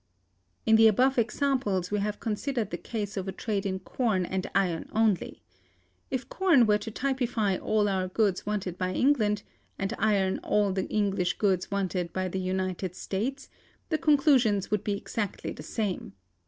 In 0.65 0.77
the 0.77 0.87
above 0.87 1.19
examples 1.19 1.91
we 1.91 1.99
have 1.99 2.19
considered 2.19 2.71
the 2.71 2.77
case 2.79 3.17
of 3.17 3.27
a 3.27 3.31
trade 3.31 3.67
in 3.67 3.77
corn 3.77 4.25
and 4.25 4.49
iron 4.55 4.89
only. 4.93 5.43
If 6.09 6.27
corn 6.27 6.65
were 6.65 6.79
to 6.79 6.89
typify 6.89 7.55
all 7.57 7.87
our 7.87 8.07
goods 8.07 8.43
wanted 8.43 8.79
by 8.79 8.93
England, 8.93 9.43
and 9.77 9.93
iron 9.99 10.39
all 10.39 10.73
English 10.75 11.37
goods 11.37 11.69
wanted 11.69 12.11
by 12.13 12.29
the 12.29 12.39
United 12.39 12.95
States, 12.95 13.47
the 13.89 13.99
conclusions 13.99 14.71
would 14.71 14.83
be 14.83 14.97
exactly 14.97 15.51
the 15.51 15.61
same. 15.61 16.13